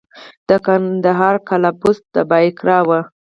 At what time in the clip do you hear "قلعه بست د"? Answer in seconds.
1.47-2.17